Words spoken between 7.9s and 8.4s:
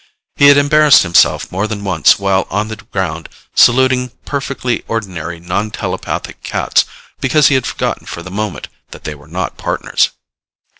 for the